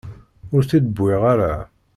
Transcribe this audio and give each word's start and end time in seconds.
Ur 0.55 0.61
t-id-wwiɣ 0.69 1.21
ara. 1.33 1.53